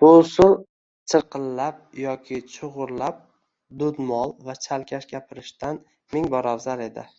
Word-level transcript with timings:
bu 0.00 0.08
usul 0.22 0.56
chirqillab 1.12 1.78
yoki 2.06 2.40
chug‘urlab 2.56 3.22
dudmol 3.86 4.36
va 4.50 4.60
chalkash 4.68 5.10
gapirishdan 5.16 5.84
ming 6.16 6.32
bor 6.38 6.56
afzal 6.60 6.88
edi. 6.94 7.12